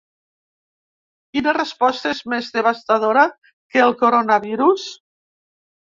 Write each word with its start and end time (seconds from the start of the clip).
Quina 1.35 1.53
resposta 1.59 2.15
és 2.15 2.23
més 2.35 2.51
devastadora 2.57 3.29
que 3.47 3.87
el 3.87 3.97
coronavirus? 4.05 4.93